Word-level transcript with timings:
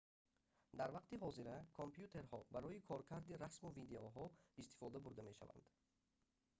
дар 0.79 0.89
вақти 0.97 1.19
ҳозира 1.23 1.55
компютерҳо 1.79 2.39
барои 2.55 2.83
коркарди 2.91 3.39
расму 3.43 3.69
видеоҳо 3.79 4.25
истифода 4.61 4.97
бурда 5.05 5.23
мешаванд 5.29 5.65